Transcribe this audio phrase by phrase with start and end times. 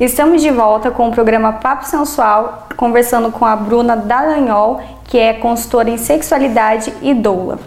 [0.00, 5.34] Estamos de volta com o programa Papo Sensual, conversando com a Bruna Dallagnol, que é
[5.34, 7.58] consultora em sexualidade e doula.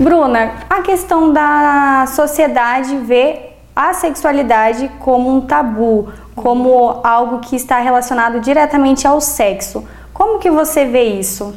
[0.00, 7.78] Bruna, a questão da sociedade ver a sexualidade como um tabu, como algo que está
[7.78, 9.86] relacionado diretamente ao sexo.
[10.14, 11.54] Como que você vê isso?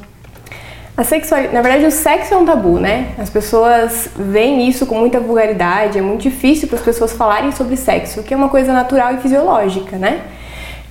[1.00, 3.12] A sexualidade, na verdade, o sexo é um tabu, né?
[3.18, 7.78] As pessoas veem isso com muita vulgaridade, é muito difícil para as pessoas falarem sobre
[7.78, 10.20] sexo, que é uma coisa natural e fisiológica, né?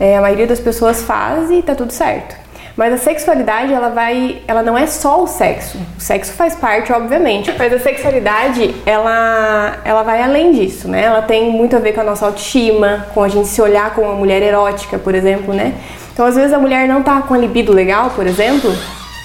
[0.00, 2.34] É, a maioria das pessoas faz e tá tudo certo.
[2.74, 5.76] Mas a sexualidade, ela vai, ela não é só o sexo.
[5.98, 11.02] O sexo faz parte, obviamente, mas a sexualidade, ela, ela vai além disso, né?
[11.02, 14.06] Ela tem muito a ver com a nossa autoestima, com a gente se olhar como
[14.06, 15.74] uma mulher erótica, por exemplo, né?
[16.14, 18.72] Então, às vezes a mulher não tá com a libido legal, por exemplo,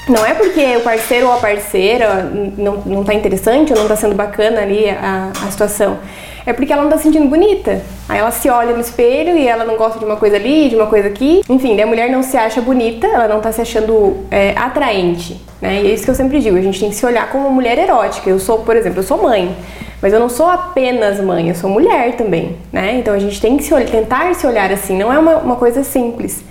[0.07, 3.95] não é porque o parceiro ou a parceira não, não tá interessante ou não tá
[3.95, 5.97] sendo bacana ali a, a situação.
[6.45, 7.81] É porque ela não tá se sentindo bonita.
[8.09, 10.75] Aí ela se olha no espelho e ela não gosta de uma coisa ali, de
[10.75, 11.41] uma coisa aqui.
[11.49, 15.39] Enfim, a mulher não se acha bonita, ela não tá se achando é, atraente.
[15.61, 15.81] Né?
[15.83, 17.53] E é isso que eu sempre digo, a gente tem que se olhar como uma
[17.53, 18.29] mulher erótica.
[18.29, 19.55] Eu sou, por exemplo, eu sou mãe.
[20.01, 22.97] Mas eu não sou apenas mãe, eu sou mulher também, né?
[22.99, 25.55] Então a gente tem que se olhar, tentar se olhar assim, não é uma, uma
[25.55, 26.43] coisa simples.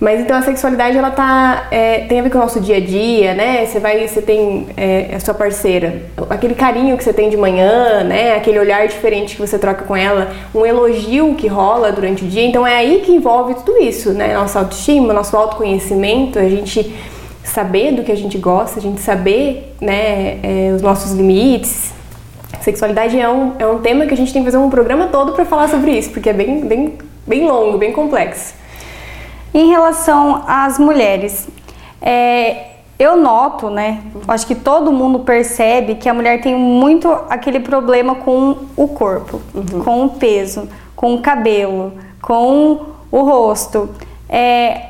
[0.00, 2.80] Mas então a sexualidade ela tá é, tem a ver com o nosso dia a
[2.80, 3.64] dia, né?
[3.64, 8.02] Você vai, você tem é, a sua parceira, aquele carinho que você tem de manhã,
[8.02, 8.34] né?
[8.34, 12.44] Aquele olhar diferente que você troca com ela, um elogio que rola durante o dia.
[12.44, 14.34] Então é aí que envolve tudo isso, né?
[14.34, 16.92] Nossa autoestima, nosso autoconhecimento, a gente
[17.44, 20.38] saber do que a gente gosta, a gente saber, né?
[20.42, 21.92] É, os nossos limites.
[22.60, 25.32] Sexualidade é um, é um tema que a gente tem que fazer um programa todo
[25.32, 26.94] para falar sobre isso, porque é bem, bem,
[27.26, 28.63] bem longo, bem complexo.
[29.54, 31.48] Em relação às mulheres,
[32.02, 34.02] é, eu noto, né?
[34.26, 39.40] Acho que todo mundo percebe que a mulher tem muito aquele problema com o corpo,
[39.54, 39.84] uhum.
[39.84, 42.80] com o peso, com o cabelo, com
[43.12, 43.88] o rosto.
[44.28, 44.86] É,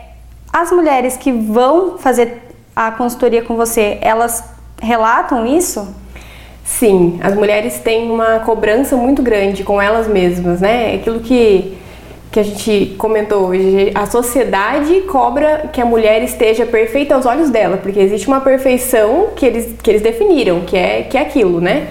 [0.51, 2.43] as mulheres que vão fazer
[2.75, 4.43] a consultoria com você, elas
[4.81, 5.95] relatam isso?
[6.65, 10.95] Sim, as mulheres têm uma cobrança muito grande com elas mesmas, né?
[10.95, 11.77] Aquilo que
[12.35, 17.49] que a gente comentou hoje, a sociedade cobra que a mulher esteja perfeita aos olhos
[17.49, 21.61] dela, porque existe uma perfeição que eles, que eles definiram, que é, que é aquilo,
[21.61, 21.87] né?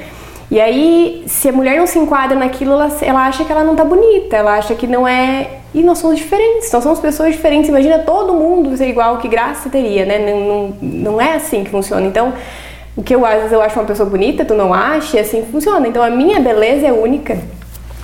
[0.52, 3.74] E aí, se a mulher não se enquadra naquilo, ela, ela acha que ela não
[3.74, 5.48] tá bonita, ela acha que não é.
[5.74, 7.70] E nós somos diferentes, nós somos pessoas diferentes.
[7.70, 10.20] Imagina todo mundo ser igual, que graça teria, né?
[10.20, 12.06] Não, não, não é assim que funciona.
[12.06, 12.34] Então,
[12.98, 15.42] o que eu às vezes eu acho uma pessoa bonita, tu não acha, e assim
[15.50, 15.88] funciona.
[15.88, 17.40] Então, a minha beleza é única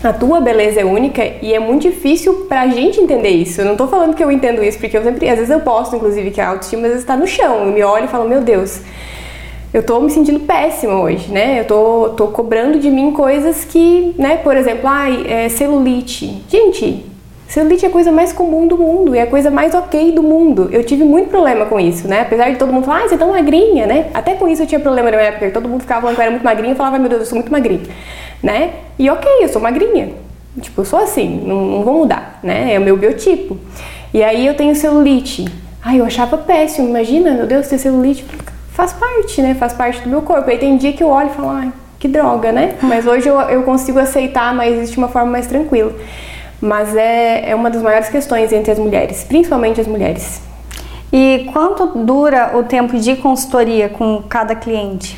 [0.02, 3.60] a tua beleza é única e é muito difícil pra gente entender isso.
[3.62, 5.96] Eu não tô falando que eu entendo isso, porque eu sempre, às vezes eu posto,
[5.96, 7.66] inclusive, que a autoestima às vezes tá no chão.
[7.66, 8.82] Eu me olho e falo, meu Deus,
[9.74, 11.60] eu tô me sentindo péssima hoje, né?
[11.60, 16.44] Eu tô, tô cobrando de mim coisas que, né, por exemplo, ai, é, celulite.
[16.48, 17.06] Gente,
[17.50, 20.24] celulite é a coisa mais comum do mundo e é a coisa mais ok do
[20.24, 20.70] mundo.
[20.72, 22.22] Eu tive muito problema com isso, né?
[22.22, 24.10] Apesar de todo mundo falar, ah, você é tão magrinha, né?
[24.14, 26.24] Até com isso eu tinha problema na minha época, todo mundo ficava falando que eu
[26.24, 27.82] era muito magrinha e falava, meu Deus, eu sou muito magrinha
[28.42, 28.72] né?
[28.98, 30.14] E ok, eu sou magrinha.
[30.60, 32.74] Tipo, eu sou assim, não, não vou mudar, né?
[32.74, 33.58] É o meu biotipo.
[34.14, 35.46] E aí eu tenho celulite.
[35.82, 38.26] Ai, eu achava péssimo, imagina, meu Deus, ter celulite
[38.80, 39.56] faz parte, né?
[39.56, 40.50] Faz parte do meu corpo.
[40.50, 42.76] Aí tem dia que eu olho e falo, ai, que droga, né?
[42.82, 45.94] Mas hoje eu, eu consigo aceitar, mas existe uma forma mais tranquila.
[46.62, 50.42] Mas é, é uma das maiores questões entre as mulheres, principalmente as mulheres.
[51.12, 55.18] E quanto dura o tempo de consultoria com cada cliente?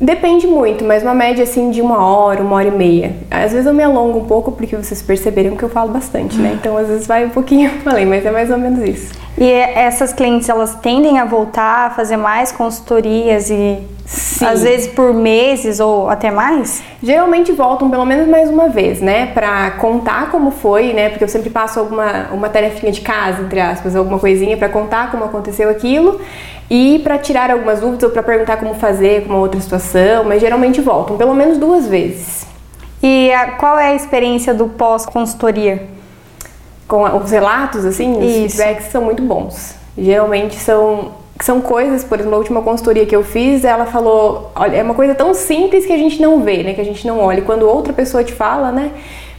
[0.00, 3.16] Depende muito, mas uma média assim de uma hora, uma hora e meia.
[3.30, 6.56] Às vezes eu me alongo um pouco porque vocês perceberam que eu falo bastante, né?
[6.58, 9.12] Então às vezes vai um pouquinho além, mas é mais ou menos isso.
[9.38, 14.44] E essas clientes elas tendem a voltar a fazer mais consultorias e Sim.
[14.44, 16.82] às vezes por meses ou até mais?
[17.02, 21.08] Geralmente voltam pelo menos mais uma vez, né, para contar como foi, né?
[21.10, 25.10] Porque eu sempre passo alguma uma tarefinha de casa, entre aspas, alguma coisinha para contar
[25.10, 26.20] como aconteceu aquilo
[26.68, 30.40] e para tirar algumas dúvidas ou para perguntar como fazer com uma outra situação, mas
[30.40, 32.46] geralmente voltam pelo menos duas vezes.
[33.02, 35.99] E a, qual é a experiência do pós-consultoria?
[36.90, 38.56] Com os relatos, assim, os Isso.
[38.56, 39.76] feedbacks são muito bons.
[39.96, 44.76] Geralmente são, são coisas, por exemplo, a última consultoria que eu fiz, ela falou, olha,
[44.76, 47.20] é uma coisa tão simples que a gente não vê, né, que a gente não
[47.20, 47.42] olha.
[47.42, 48.90] Quando outra pessoa te fala, né,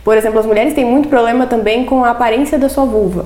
[0.01, 3.25] por exemplo, as mulheres têm muito problema também com a aparência da sua vulva.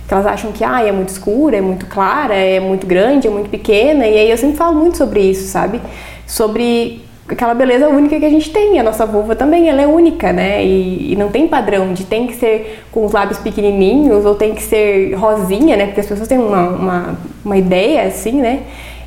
[0.00, 3.30] Porque elas acham que ah, é muito escura, é muito clara, é muito grande, é
[3.30, 4.06] muito pequena.
[4.06, 5.80] E aí eu sempre falo muito sobre isso, sabe?
[6.26, 8.78] Sobre aquela beleza única que a gente tem.
[8.78, 10.64] A nossa vulva também, ela é única, né?
[10.64, 14.54] E, e, não tem padrão de tem que ser com os lábios pequenininhos ou tem
[14.54, 15.86] que ser rosinha, né?
[15.86, 18.62] Porque as pessoas têm uma, uma, uma ideia assim, né?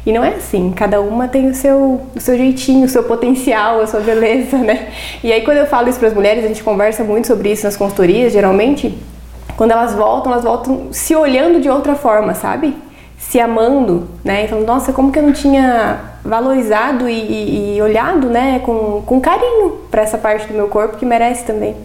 [0.06, 3.82] E não é assim, cada uma tem o seu, o seu jeitinho, o seu potencial,
[3.82, 4.88] a sua beleza, né?
[5.22, 7.66] E aí quando eu falo isso para as mulheres, a gente conversa muito sobre isso
[7.66, 8.98] nas consultorias, geralmente,
[9.58, 12.74] quando elas voltam, elas voltam se olhando de outra forma, sabe?
[13.18, 14.46] Se amando, né?
[14.46, 19.22] Então, nossa, como que eu não tinha valorizado e, e, e olhado, né, com, com
[19.22, 21.76] carinho para essa parte do meu corpo que merece também.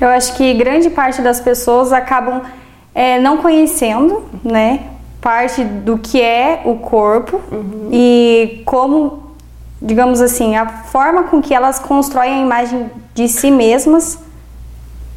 [0.00, 2.42] Eu acho que grande parte das pessoas acabam
[2.94, 4.80] é, não conhecendo, né,
[5.20, 7.88] parte do que é o corpo uhum.
[7.92, 9.34] e como,
[9.80, 14.18] digamos assim, a forma com que elas constroem a imagem de si mesmas.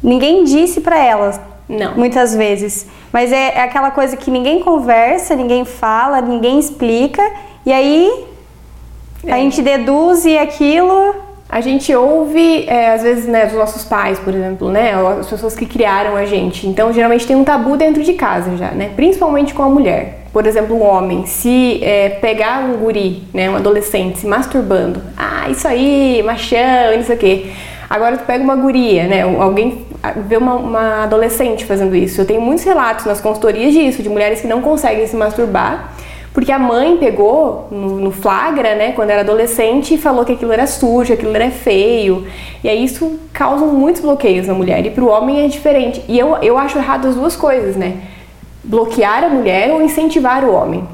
[0.02, 1.94] Ninguém disse para elas, não.
[1.96, 7.22] muitas vezes, mas é, é aquela coisa que ninguém conversa, ninguém fala, ninguém explica
[7.64, 8.24] e aí
[9.24, 9.32] é.
[9.32, 14.18] a gente deduz e aquilo a gente ouve, é, às vezes, né, dos nossos pais,
[14.18, 16.66] por exemplo, né, as pessoas que criaram a gente.
[16.66, 20.26] Então, geralmente tem um tabu dentro de casa já, né, principalmente com a mulher.
[20.30, 25.48] Por exemplo, um homem, se é, pegar um guri, né, um adolescente se masturbando, ah,
[25.48, 27.46] isso aí, machão, não sei o quê.
[27.88, 29.86] Agora tu pega uma guria, né, alguém
[30.26, 32.20] vê uma, uma adolescente fazendo isso.
[32.20, 35.94] Eu tenho muitos relatos nas consultorias disso, de mulheres que não conseguem se masturbar
[36.38, 40.68] porque a mãe pegou no, flagra, né, quando era adolescente, e falou que aquilo era
[40.68, 42.28] sujo, aquilo era feio.
[42.62, 44.86] E aí isso causa muitos bloqueios na mulher.
[44.86, 46.00] E para o homem é diferente.
[46.06, 47.96] E eu, eu acho errado as duas coisas, né?
[48.62, 50.86] Bloquear a mulher ou incentivar o homem.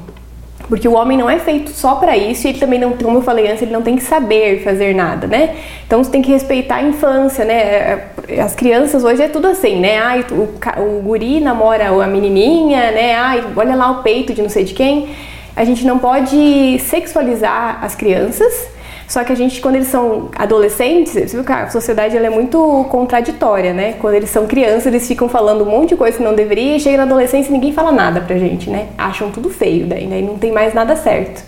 [0.67, 3.21] Porque o homem não é feito só para isso e ele também não, como eu
[3.21, 5.55] falei antes, ele não tem que saber fazer nada, né?
[5.85, 8.07] Então você tem que respeitar a infância, né?
[8.43, 9.99] As crianças hoje é tudo assim, né?
[9.99, 10.49] Ai, o,
[10.81, 13.15] o guri namora a menininha, né?
[13.15, 15.07] Ai, olha lá o peito de não sei de quem
[15.55, 18.67] a gente não pode sexualizar as crianças,
[19.07, 22.29] só que a gente, quando eles são adolescentes, você viu que a sociedade ela é
[22.29, 23.93] muito contraditória, né?
[23.99, 26.79] Quando eles são crianças, eles ficam falando um monte de coisa que não deveria, e
[26.79, 28.87] chega na adolescência e ninguém fala nada pra gente, né?
[28.97, 31.43] Acham tudo feio, daí, daí não tem mais nada certo.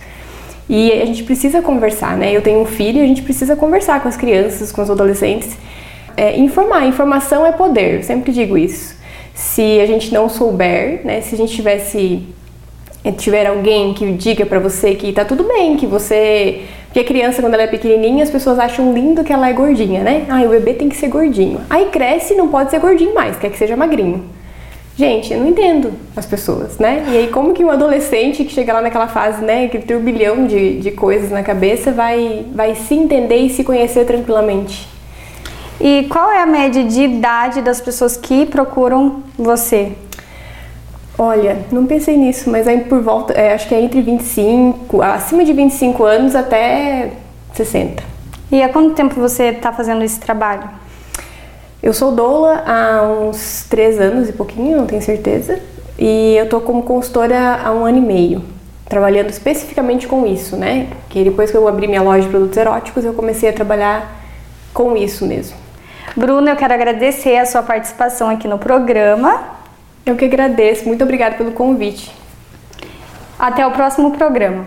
[0.68, 2.30] E a gente precisa conversar, né?
[2.30, 5.56] Eu tenho um filho e a gente precisa conversar com as crianças, com os adolescentes.
[6.16, 8.96] É, informar, informação é poder, eu sempre digo isso.
[9.34, 11.20] Se a gente não souber, né?
[11.22, 12.22] Se a gente tivesse
[13.16, 16.62] tiver alguém que diga para você que tá tudo bem, que você.
[16.88, 20.26] Porque criança, quando ela é pequenininha, as pessoas acham lindo que ela é gordinha, né?
[20.28, 21.60] Ah, o bebê tem que ser gordinho.
[21.68, 24.24] Aí cresce e não pode ser gordinho mais, quer que seja magrinho.
[24.96, 27.04] Gente, eu não entendo as pessoas, né?
[27.08, 30.80] E aí, como que um adolescente que chega lá naquela fase, né, aquele turbilhão de,
[30.80, 34.88] de coisas na cabeça, vai, vai se entender e se conhecer tranquilamente?
[35.80, 39.92] E qual é a média de idade das pessoas que procuram você?
[41.20, 45.44] Olha, não pensei nisso, mas aí por volta, é, acho que é entre 25, acima
[45.44, 47.10] de 25 anos até
[47.54, 48.04] 60.
[48.52, 50.70] E há quanto tempo você está fazendo esse trabalho?
[51.82, 55.58] Eu sou doula há uns 3 anos e pouquinho, não tenho certeza.
[55.98, 58.44] E eu tô como consultora há um ano e meio,
[58.88, 60.86] trabalhando especificamente com isso, né?
[61.08, 64.22] Que depois que eu abri minha loja de produtos eróticos, eu comecei a trabalhar
[64.72, 65.56] com isso mesmo.
[66.16, 69.57] Bruna, eu quero agradecer a sua participação aqui no programa.
[70.08, 70.86] Eu que agradeço.
[70.86, 72.10] Muito obrigada pelo convite.
[73.38, 74.66] Até o próximo programa.